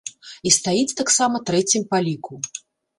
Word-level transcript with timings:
І 0.49 0.53
стаіць 0.57 0.97
таксама 1.03 1.43
трэцім 1.53 1.89
па 1.95 2.05
ліку. 2.11 2.33